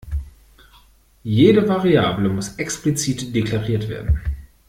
Jede 1.21 1.63
Variable 1.69 2.29
muss 2.29 2.55
explizit 2.57 3.35
deklariert 3.35 3.87
werden. 3.87 4.19